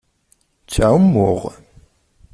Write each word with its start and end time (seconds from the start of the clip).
Ttɛummuɣ. 0.63 1.41